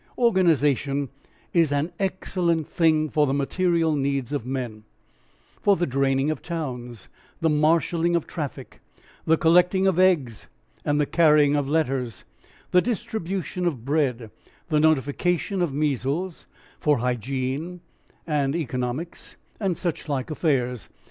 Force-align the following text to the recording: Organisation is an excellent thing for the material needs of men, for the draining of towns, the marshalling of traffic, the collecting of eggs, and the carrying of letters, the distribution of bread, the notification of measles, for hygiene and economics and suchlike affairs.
Organisation 0.17 1.09
is 1.53 1.71
an 1.71 1.91
excellent 1.99 2.67
thing 2.67 3.07
for 3.07 3.27
the 3.27 3.35
material 3.35 3.95
needs 3.95 4.33
of 4.33 4.47
men, 4.47 4.83
for 5.61 5.75
the 5.75 5.85
draining 5.85 6.31
of 6.31 6.41
towns, 6.41 7.07
the 7.39 7.51
marshalling 7.51 8.15
of 8.15 8.25
traffic, 8.25 8.81
the 9.25 9.37
collecting 9.37 9.85
of 9.85 9.99
eggs, 9.99 10.47
and 10.83 10.99
the 10.99 11.05
carrying 11.05 11.55
of 11.55 11.69
letters, 11.69 12.23
the 12.71 12.81
distribution 12.81 13.67
of 13.67 13.85
bread, 13.85 14.31
the 14.69 14.79
notification 14.79 15.61
of 15.61 15.71
measles, 15.71 16.47
for 16.79 16.97
hygiene 16.97 17.81
and 18.25 18.55
economics 18.55 19.37
and 19.59 19.75
suchlike 19.77 20.31
affairs. 20.31 20.89